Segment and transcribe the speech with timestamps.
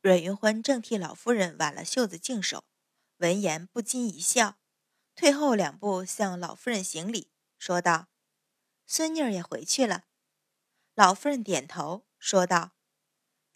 [0.00, 2.64] 阮云欢正替老夫人挽了袖子净手，
[3.16, 4.58] 闻言不禁一笑，
[5.16, 8.08] 退后两步向老夫人行礼，说道
[8.86, 10.04] ：“孙女儿也回去了。”
[10.94, 12.72] 老夫人点头说道：“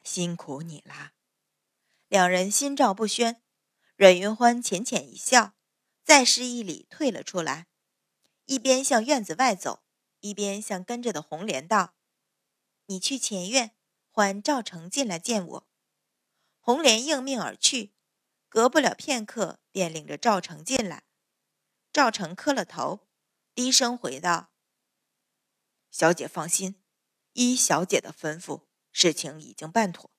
[0.02, 1.12] 辛苦你啦。”
[2.08, 3.40] 两人心照不宣。
[3.96, 5.54] 阮云欢浅浅一笑，
[6.02, 7.68] 再施一礼，退了出来，
[8.46, 9.84] 一边向院子外走，
[10.18, 11.94] 一边向跟着的红莲道
[12.86, 13.76] ：“你去前院，
[14.10, 15.66] 唤赵成进来见我。”
[16.64, 17.92] 红莲应命而去，
[18.48, 21.02] 隔不了片刻，便领着赵成进来。
[21.92, 23.08] 赵成磕了头，
[23.52, 24.52] 低声回道
[25.90, 26.80] ：“小姐放心，
[27.32, 30.12] 依小姐的吩咐，事情已经办妥。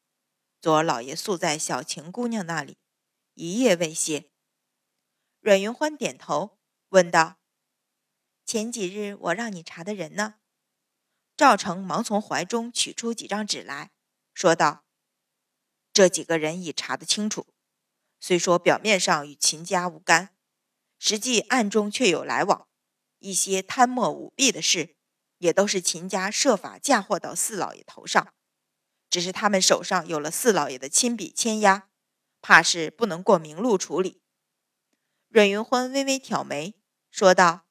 [0.60, 2.78] 昨儿老爷宿在小晴姑娘那里，
[3.36, 4.30] 一夜未歇。”
[5.40, 7.38] 阮云欢点头，问道
[8.46, 10.42] ：“前几日我让你查的人呢？”
[11.38, 13.92] 赵成忙从怀中取出几张纸来
[14.34, 14.83] 说道。
[15.94, 17.46] 这几个人已查得清楚，
[18.20, 20.36] 虽说表面上与秦家无干，
[20.98, 22.68] 实际暗中却有来往。
[23.20, 24.98] 一些贪墨舞弊的事，
[25.38, 28.34] 也都是秦家设法嫁祸到四老爷头上。
[29.10, 31.90] 只是他们手上有了四老爷的亲笔签押，
[32.42, 34.24] 怕是不能过明路处理。
[35.30, 36.74] 阮云欢微微挑眉，
[37.12, 37.68] 说道：“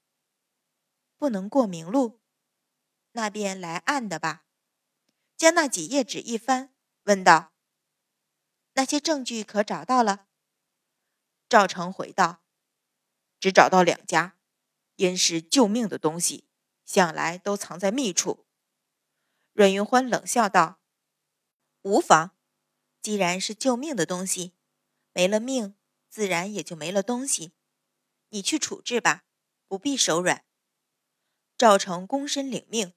[1.19, 2.21] 不能过明路，
[3.11, 4.45] 那便来暗的吧。”
[5.37, 7.52] 将那几页纸一翻，问道。
[8.75, 10.27] 那些证据可找到了？
[11.49, 12.43] 赵成回道
[13.39, 14.39] ：“只找到两家，
[14.97, 16.49] 因是救命的东西，
[16.85, 18.47] 向来都藏在密处。”
[19.53, 20.81] 阮云欢冷笑道
[21.83, 22.35] ：“无妨，
[23.03, 24.55] 既然是救命的东西，
[25.13, 25.77] 没了命，
[26.09, 27.53] 自然也就没了东西。
[28.31, 29.25] 你去处置吧，
[29.69, 30.47] 不必手软。”
[31.59, 32.95] 赵成躬身领命，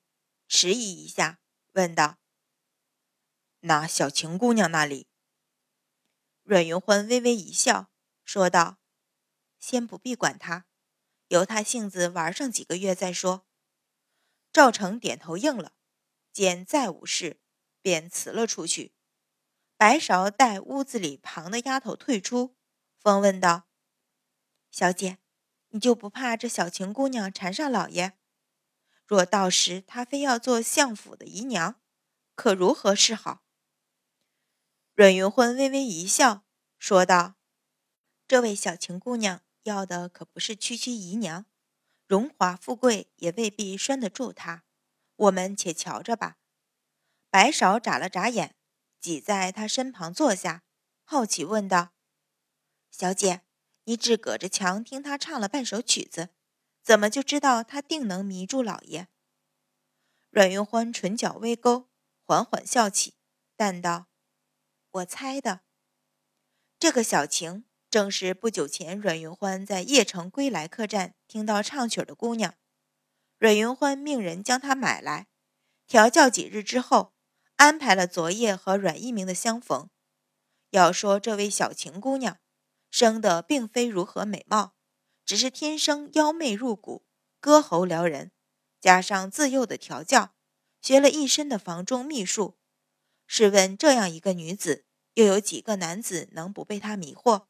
[0.48, 1.42] 迟疑一下，
[1.74, 2.20] 问道
[3.60, 5.08] ：“那小晴姑娘那里？”
[6.46, 7.90] 阮云欢微微一笑，
[8.24, 8.78] 说道
[9.58, 10.68] ：“先不必管他，
[11.30, 13.48] 由他性子玩上几个月再说。”
[14.54, 15.74] 赵成点头应了，
[16.32, 17.42] 见再无事，
[17.82, 18.94] 便辞了出去。
[19.76, 22.56] 白芍待屋子里旁的丫头退出，
[23.00, 23.68] 方问道
[24.70, 25.18] ：“小姐，
[25.70, 28.20] 你就不怕这小晴姑娘缠上老爷？
[29.08, 31.82] 若到时她非要做相府的姨娘，
[32.36, 33.42] 可如何是好？”
[34.96, 36.46] 阮云欢微微一笑，
[36.80, 37.36] 说道
[38.30, 41.46] ：“这位小晴姑娘要的可不是区区姨娘，
[42.08, 44.64] 荣华富贵也未必拴得住她。
[45.18, 46.38] 我们且瞧着吧。”
[47.30, 48.56] 白芍眨了眨眼，
[49.02, 50.64] 挤在她身旁坐下，
[51.04, 51.92] 好奇问道
[52.90, 53.42] ：“小姐，
[53.84, 56.30] 你只隔着墙听她唱了半首曲子，
[56.82, 59.10] 怎么就知道她定能迷住老爷？”
[60.32, 61.90] 阮云欢唇角微勾，
[62.24, 63.16] 缓缓笑起，
[63.58, 64.08] 淡道。
[64.96, 65.60] 我猜的，
[66.80, 72.56] 这个小晴正是不久前阮云欢在邺城归来客栈听到唱曲的姑娘。
[73.38, 75.28] 阮云欢命人将她买来，
[75.86, 77.14] 调教几日之后，
[77.58, 79.90] 安排了昨夜和阮一鸣的相逢。
[80.70, 82.38] 要说这位小晴姑娘，
[82.90, 84.76] 生的并非如何美貌，
[85.26, 87.06] 只是天生妖媚入骨，
[87.42, 88.32] 歌喉撩人，
[88.80, 90.36] 加上自幼的调教，
[90.82, 92.58] 学了一身的房中秘术。
[93.28, 97.48] 试问这样一个女子，又有几个男子能不被她迷惑？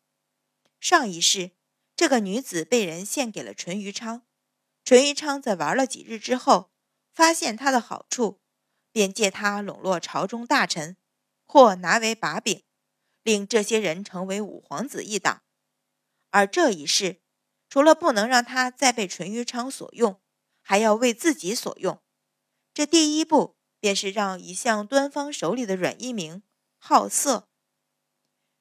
[0.79, 1.51] 上一世，
[1.95, 4.25] 这个女子被人献给了淳于昌，
[4.83, 6.71] 淳于昌在玩了几日之后，
[7.13, 8.41] 发现她的好处，
[8.91, 10.97] 便借她笼络朝中大臣，
[11.45, 12.63] 或拿为把柄，
[13.23, 15.43] 令这些人成为五皇子一党。
[16.29, 17.21] 而这一世，
[17.67, 20.21] 除了不能让她再被淳于昌所用，
[20.61, 22.01] 还要为自己所用。
[22.73, 23.54] 这第一步。
[23.85, 26.41] 便是让一向端方手里的阮一鸣
[26.79, 27.47] 好色，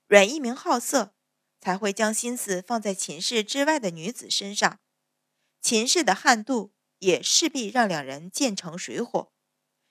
[0.06, 1.14] 阮一鸣好色，
[1.62, 4.80] 才会将心思放在秦氏之外的女子身上。
[5.62, 9.32] 秦氏的悍妒也势必让两人渐成水火。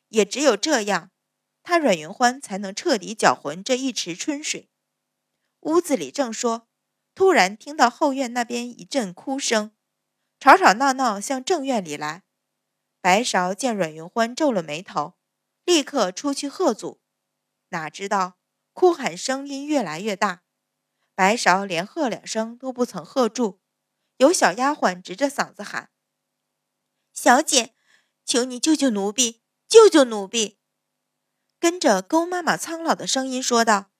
[0.09, 1.09] 也只有这样，
[1.63, 4.69] 他阮云欢才能彻底搅浑这一池春水。
[5.61, 6.67] 屋子里正说，
[7.15, 9.71] 突然听到后院那边一阵哭声，
[10.39, 12.21] 吵吵闹闹向正院里来。
[13.01, 15.15] 白芍见阮云欢皱了眉头。
[15.63, 17.01] 立刻出去喝阻，
[17.69, 18.37] 哪知道
[18.73, 20.43] 哭喊声音越来越大，
[21.15, 23.61] 白芍连喝两声都不曾喝住。
[24.17, 25.89] 有小丫鬟直着嗓子喊
[27.13, 27.73] ：“小姐，
[28.23, 30.59] 求你救救奴婢，救救奴婢！”
[31.59, 33.91] 跟着勾妈妈苍老的声音说道：“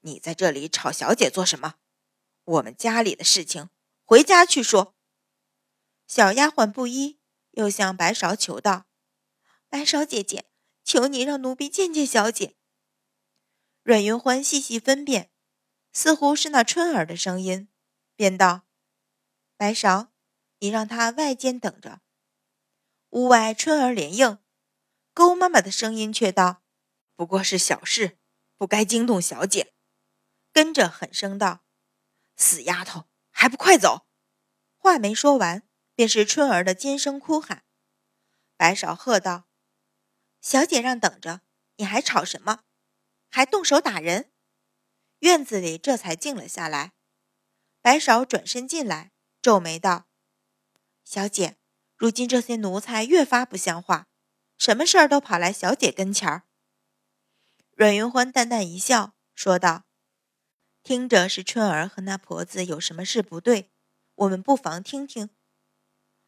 [0.00, 1.76] 你在这里吵小姐做什么？
[2.44, 3.70] 我们家里的事情，
[4.04, 4.94] 回家去说。”
[6.06, 7.18] 小丫鬟不依，
[7.52, 8.86] 又向白芍求道
[9.70, 10.46] ：“白芍姐姐。”
[10.84, 12.56] 求你让奴婢见见小姐。
[13.82, 15.30] 阮云欢细细分辨，
[15.92, 17.68] 似乎是那春儿的声音，
[18.14, 18.66] 便道
[19.56, 20.08] ：“白芍，
[20.60, 22.00] 你让他外间等着。”
[23.10, 24.38] 屋外春儿连应，
[25.12, 26.62] 勾妈妈的声音却道
[27.16, 28.18] ：“不过是小事，
[28.56, 29.74] 不该惊动小姐。”
[30.52, 31.64] 跟着狠声道
[32.36, 34.06] ：“死丫头，还不快走！”
[34.76, 37.64] 话没说完，便是春儿的尖声哭喊。
[38.56, 39.48] 白芍喝道
[40.44, 41.40] ：“小姐让等着，
[41.76, 42.64] 你还吵什么？
[43.30, 44.30] 还动手打人？”
[45.20, 46.92] 院子里这才静了下来。
[47.80, 50.06] 白芍转身进来，皱眉道
[51.02, 51.56] ：“小姐，
[51.96, 54.06] 如今这些奴才越发不像话，
[54.58, 56.42] 什么事儿都跑来小姐跟前儿。”
[57.74, 59.84] 阮云欢淡淡一笑，说道
[60.84, 63.70] ：“听着是春儿和那婆子有什么事不对。”
[64.16, 65.30] 我们不妨听听。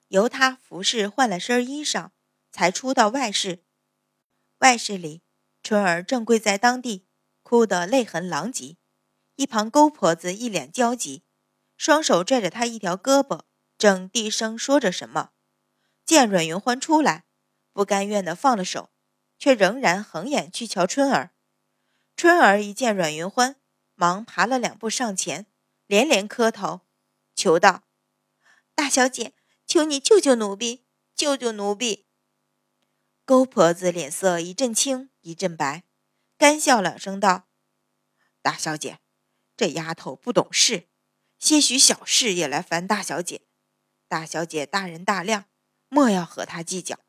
[0.09, 2.13] 由他服侍换了身衣裳，
[2.51, 3.66] 才出到外室。
[4.61, 5.23] 外室里，
[5.63, 7.07] 春儿正跪在当地，
[7.43, 8.79] 哭得泪痕狼藉。
[9.35, 11.25] 一旁勾婆子一脸焦急，
[11.77, 13.43] 双手拽着她一条胳膊，
[13.77, 15.33] 正低声说着什么。
[16.07, 17.27] 见阮云欢出来，
[17.75, 18.89] 不甘愿地放了手，
[19.39, 21.35] 却仍然横眼去瞧春儿。
[22.17, 23.57] 春儿一见阮云欢，
[23.95, 25.47] 忙爬了两步上前，
[25.87, 26.81] 连连磕头。
[27.35, 27.83] 求道
[28.75, 29.35] ：“大小姐，
[29.67, 32.05] 求你救救奴婢，救救奴婢。”
[33.27, 35.83] 勾婆子脸色一阵青一阵白，
[36.39, 37.49] 干笑两声道
[38.41, 39.01] ：“大小姐，
[39.57, 40.87] 这丫头不懂事，
[41.41, 43.43] 些许小事也来烦大小姐。
[44.07, 45.47] 大小姐大人大量，
[45.89, 47.01] 莫要和她计较。”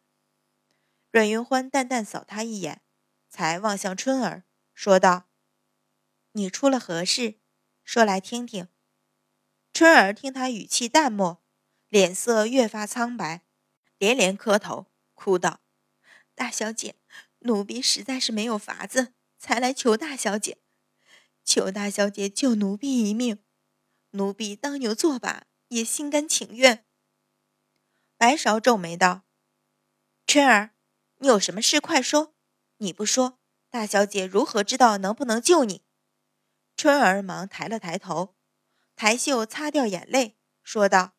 [1.14, 2.82] 阮云欢淡淡扫他一眼，
[3.30, 4.44] 才望向春儿，
[4.74, 5.30] 说道
[6.34, 7.40] ：“你出了何事？
[7.84, 8.68] 说来听听。”
[9.72, 11.44] 春儿听他语气淡漠，
[11.90, 13.44] 脸色越发苍白，
[14.00, 15.62] 连连磕头，哭道
[16.38, 16.96] ：“大小姐，
[17.40, 20.60] 奴婢实在是没有法子，才来求大小姐，
[21.44, 23.44] 求大小姐救奴婢一命。
[24.12, 26.86] 奴婢当牛做马，也心甘情愿。”
[28.18, 29.24] 白芍皱眉道
[30.28, 30.76] ：“春儿，
[31.18, 32.36] 你有什么事快说，
[32.78, 33.40] 你不说，
[33.72, 35.82] 大小姐如何知道能不能救你？”
[36.78, 38.36] 春儿忙抬了抬头。
[38.96, 41.16] 抬袖擦掉眼泪，说道：“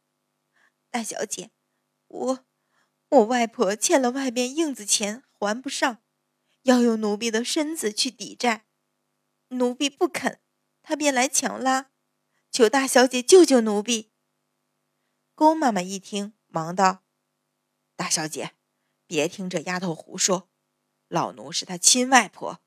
[0.91, 1.50] 大小姐，
[2.06, 2.47] 我
[3.10, 6.02] 我外婆欠了外边硬子钱还不上，
[6.62, 8.66] 要用奴婢的身子去抵债，
[9.49, 10.40] 奴婢不肯，
[10.82, 11.90] 她便来强拉，
[12.50, 14.12] 求大小姐救救奴婢。”
[15.34, 17.05] 宫妈妈一听，忙道
[17.96, 18.56] ：“大小姐，
[19.06, 20.50] 别听这丫头胡说，
[21.08, 22.60] 老奴是她亲外婆，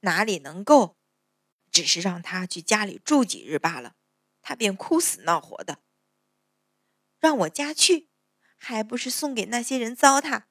[0.00, 0.96] 哪里能够？
[1.70, 3.96] 只是让她去家里住几日罢了。”
[4.40, 5.78] 她便哭死闹活的，
[7.20, 8.08] 让我家去，
[8.64, 10.44] 还不是送给那些人糟蹋？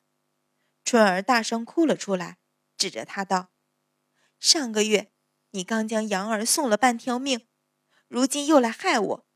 [0.83, 2.39] 春儿大声哭了出来，
[2.75, 3.53] 指着他道
[4.37, 5.13] ：“上个月
[5.51, 7.47] 你刚将杨儿送了半条命，
[8.09, 9.27] 如今又来害我，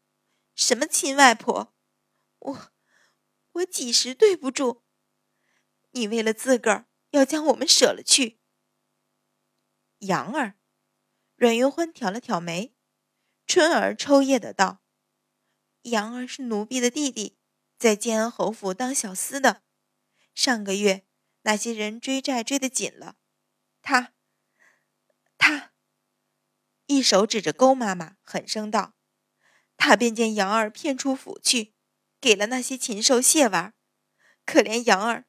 [0.55, 1.73] 什么亲外婆？
[2.39, 2.71] 我
[3.53, 4.83] 我几时对不住？
[5.91, 8.41] 你为了自个儿要将我们舍了去？”
[9.99, 10.55] 杨儿，
[11.37, 12.75] 阮云欢挑了挑眉。
[13.47, 14.83] 春儿抽噎的道
[15.83, 17.37] ：“杨儿是奴婢的弟弟，
[17.77, 19.63] 在建安侯府当小厮的。
[20.33, 21.05] 上个月
[21.43, 23.15] 那些人追债追得紧了，
[23.81, 24.13] 他，
[25.37, 25.71] 他，
[26.87, 28.95] 一手指着勾妈妈，狠声道：
[29.77, 31.75] 他便将杨儿骗出府去，
[32.19, 33.73] 给了那些禽兽亵玩。
[34.45, 35.25] 可怜杨儿，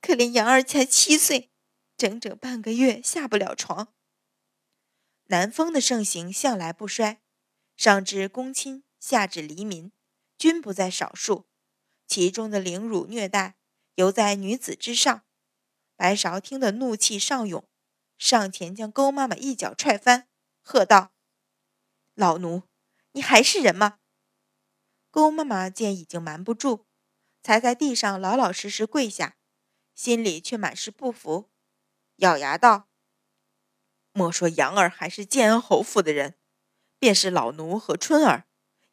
[0.00, 1.52] 可怜杨儿才七岁，
[1.96, 3.94] 整整半个月下不了床。”
[5.26, 7.22] 南风的盛行向来不衰，
[7.76, 9.92] 上至公卿，下至黎民，
[10.40, 11.44] 均不在少数。
[12.06, 13.56] 其中的凌辱虐待，
[13.96, 15.22] 犹在女子之上。
[15.96, 17.68] 白芍听得怒气上涌，
[18.16, 20.28] 上前将勾妈妈一脚踹翻，
[20.62, 21.12] 喝道
[22.16, 22.62] ：“老奴，
[23.12, 23.98] 你还是人吗？”
[25.12, 26.86] 勾妈妈见已经瞒不住，
[27.42, 29.36] 才在地上老老实实跪下，
[29.94, 31.50] 心里却满是不服，
[32.16, 32.88] 咬牙道。
[34.12, 36.38] 莫说杨儿还是建安侯府的人，
[36.98, 38.46] 便是老奴和春儿，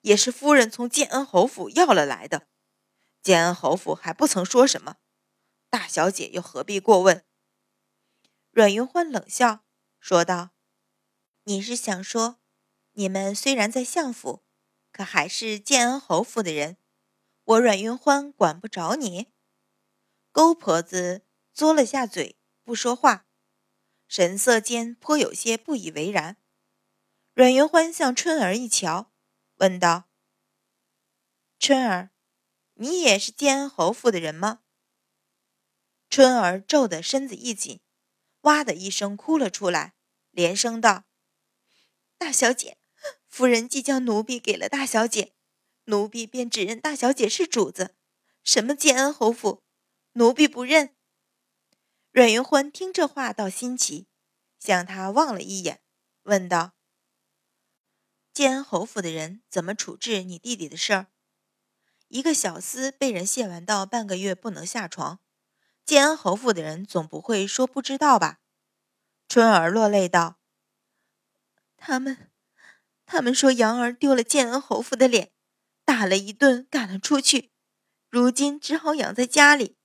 [0.07, 2.47] 也是夫人从建安侯府要了来的。
[3.21, 4.95] 建安侯府还不曾说什么，
[5.69, 7.25] 大小姐又何必过问？
[8.51, 9.65] 阮云欢冷笑
[9.99, 10.51] 说道
[11.43, 12.39] ：“你是想说，
[12.93, 14.45] 你们虽然在相府，
[14.93, 16.77] 可还是建安侯府的人？
[17.43, 19.27] 我阮云欢管不着你？”
[20.31, 23.25] 勾婆子嘬了下嘴，不说话。
[24.07, 26.37] 神色间颇有些不以为然。
[27.33, 29.11] 阮云欢向春儿一瞧，
[29.57, 30.09] 问道
[31.59, 32.11] ：“春儿，
[32.75, 34.61] 你也是建安侯府的人吗？”
[36.09, 37.81] 春儿皱得身子一紧，
[38.41, 39.95] 哇的一声哭了出来，
[40.31, 41.05] 连声道
[42.17, 42.77] ：“大小姐，
[43.27, 45.33] 夫人即将奴婢给了大小姐，
[45.85, 47.95] 奴婢便只认大小姐是主子。
[48.43, 49.63] 什么建安侯府，
[50.13, 50.95] 奴婢不认。”
[52.11, 54.07] 阮云欢听这话倒新奇，
[54.59, 55.81] 向他望了一眼，
[56.23, 56.73] 问道
[58.37, 61.07] ：“建安侯府的人怎么处置你弟弟的事儿？
[62.07, 65.19] 一个小厮被人亵玩到半个月不能下床，
[65.83, 68.37] 建安侯府的人总不会说不知道吧？”
[69.27, 70.37] 春儿落泪道
[71.77, 72.29] ：“他们，
[73.07, 75.31] 他们说杨儿丢了建安侯府的脸，
[75.83, 77.51] 打了一顿，赶了出去，
[78.07, 79.77] 如今只好养在家里。”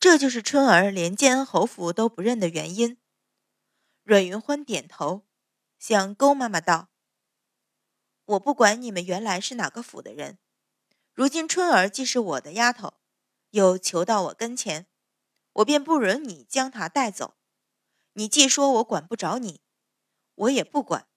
[0.00, 2.98] 这就是春儿连建安侯府都不认的原因。
[4.02, 5.24] 阮云欢点头，
[5.78, 6.88] 向勾妈妈道
[8.28, 10.38] ：“我不管你们原来是哪个府的人，
[11.14, 12.92] 如今春儿既是我的丫头，
[13.50, 14.86] 又求到我跟前，
[15.54, 17.38] 我便不允你将她带走。
[18.12, 19.62] 你既说我管不着你，
[20.34, 21.08] 我也不管。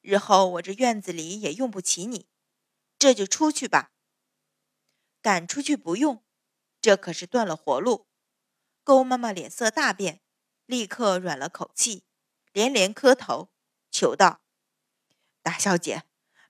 [0.00, 2.30] 日后我这院子里也用不起你，
[2.98, 3.92] 这就出去吧。
[5.20, 6.24] 赶出去不用，
[6.80, 8.06] 这可是断了活路。”
[8.82, 10.22] 勾妈妈脸色大变，
[10.64, 12.04] 立刻软了口气，
[12.52, 13.50] 连连磕头
[13.90, 14.40] 求道
[15.42, 16.04] ：“大小姐，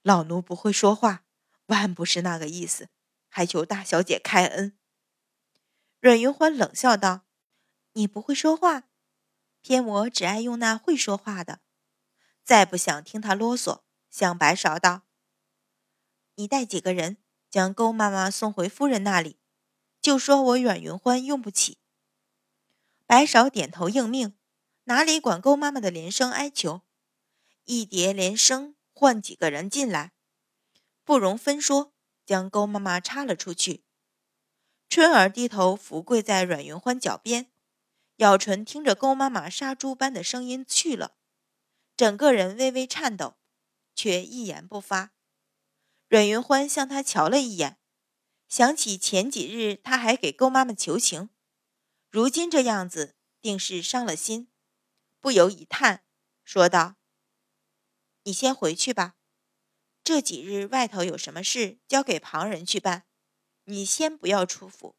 [0.09, 1.27] 老奴不会说话，
[1.67, 2.89] 万不是那个意思，
[3.29, 4.79] 还求大小姐开恩。”
[6.01, 7.27] 阮云欢冷笑道
[7.93, 8.85] ：“你不会说话，
[9.61, 11.61] 偏我只爱用那会说话的。”
[12.43, 15.03] 再不想听他啰嗦，向白芍道
[16.37, 17.19] ：“你带几个人
[17.51, 19.39] 将勾妈妈送回夫人那里，
[20.01, 21.77] 就说我阮云欢用不起。”
[23.05, 24.39] 白芍点头应命，
[24.85, 26.81] 哪里管勾妈妈的连声哀求？
[27.67, 30.11] 一叠连声换几个人进来，
[31.05, 31.95] 不容分说，
[32.27, 33.85] 将勾妈妈插了出去。
[34.89, 37.53] 春儿低头伏跪在阮云欢脚边，
[38.17, 41.15] 咬唇听着勾妈妈杀猪般的声音去了，
[41.97, 43.37] 整个人微微颤抖，
[43.95, 45.13] 却一言不发。
[46.09, 47.79] 阮云欢向他瞧了一眼，
[48.49, 51.31] 想起前几日他还给勾妈妈求情。
[52.11, 54.49] 如今这样子，定是伤了心，
[55.21, 56.03] 不由一叹，
[56.43, 56.97] 说道
[58.29, 59.15] ：“你先回去吧，
[60.05, 63.07] 这几日外头有什么事，交给旁人去办，
[63.65, 64.97] 你先不要出府。”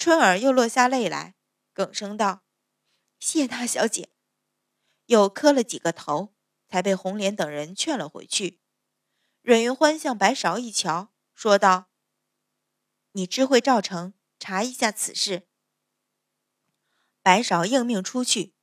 [0.00, 1.34] 春儿又落下泪来，
[1.74, 2.42] 哽声道
[3.20, 4.08] ：“谢大小姐。”
[5.04, 6.34] 又磕了几个头，
[6.66, 8.62] 才被红莲等人劝了回去。
[9.42, 11.90] 阮云欢向白芍一瞧，说道
[13.12, 15.46] ：“你知会赵成，查一下此事。”
[17.20, 18.54] 白芍应命出去，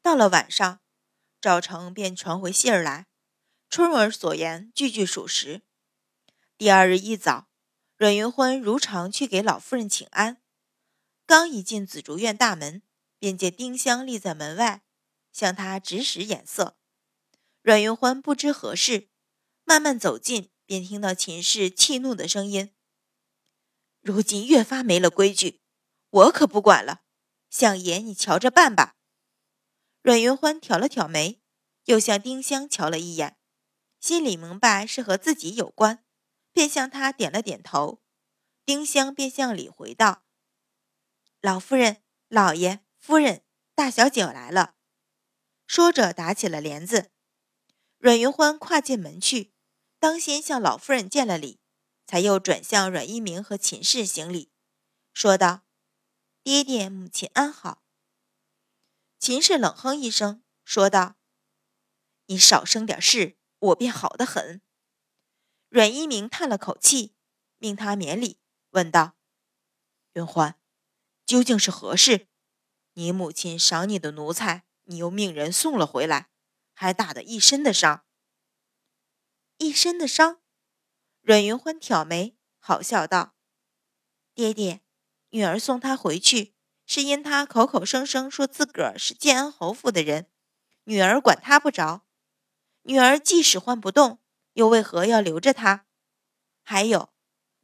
[0.00, 0.81] 到了晚上，
[1.42, 3.08] 赵成便传回信儿来，
[3.68, 5.62] 春儿所言句句属实。
[6.56, 7.48] 第二日一早，
[7.96, 10.40] 阮云欢如常去给老夫人请安，
[11.26, 12.84] 刚一进紫竹院大门，
[13.18, 14.84] 便见丁香立在门外，
[15.32, 16.78] 向他直使眼色。
[17.60, 19.08] 阮云欢不知何事，
[19.64, 22.72] 慢慢走近，便听到秦氏气怒的声音
[24.00, 25.60] ：“如今越发没了规矩，
[26.08, 27.02] 我可不管了。”
[27.50, 28.94] 相爷，你瞧着办吧。
[30.02, 31.40] 阮云欢挑了挑眉，
[31.84, 33.38] 又向丁香瞧了一眼，
[34.00, 36.04] 心里明白是和自己有关，
[36.52, 38.02] 便向他点了点头。
[38.64, 40.24] 丁香便向里回道
[41.40, 43.44] ：“老夫人、老爷、夫人、
[43.76, 44.74] 大小姐来了。”
[45.66, 47.12] 说着打起了帘子。
[47.98, 49.52] 阮云欢跨进门去，
[50.00, 51.60] 当先向老夫人见了礼，
[52.06, 54.50] 才又转向阮一鸣和秦氏行礼，
[55.12, 55.62] 说道。
[56.42, 57.84] 爹爹，母亲安好。
[59.22, 61.14] 秦氏冷哼一声，说道
[62.26, 64.60] ：“你少生点事，我便好得很。”
[65.70, 67.14] 阮一鸣叹了口气，
[67.58, 69.16] 命他免礼，问道
[70.14, 70.60] ：“云欢，
[71.24, 72.26] 究竟是何事？
[72.94, 76.30] 你母亲赏你的奴才，你又命人送了回来，
[76.74, 78.04] 还打得一身的伤。”
[79.58, 80.42] 一身的伤。
[81.20, 83.36] 阮云欢挑眉，好笑道
[84.34, 84.82] ：“爹爹。”
[85.30, 90.26] 女儿送他回去，是因他口口声声说自个儿是建安侯府的人，
[90.84, 92.04] 女儿管他不着。
[92.82, 94.20] 女儿即使唤不动，
[94.54, 95.86] 又为何要留着他？
[96.62, 97.12] 还有，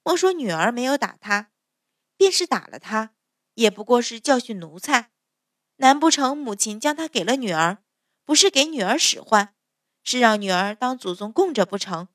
[0.03, 1.51] 莫说女儿没有打他，
[2.17, 3.15] 便是打了他，
[3.55, 5.11] 也不过是教训奴才。
[5.77, 7.85] 难不成母亲将他给了女儿，
[8.25, 9.55] 不是给女儿使唤，
[10.03, 12.09] 是让女儿当祖宗供着不成？